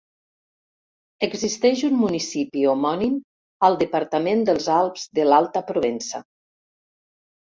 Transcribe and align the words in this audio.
Existeix 1.27 1.83
un 1.89 1.99
municipi 1.99 2.65
homònim 2.71 3.19
al 3.69 3.77
departament 3.85 4.43
dels 4.51 4.71
Alps 4.81 5.05
de 5.21 5.29
l'Alta 5.33 5.67
Provença. 5.69 6.23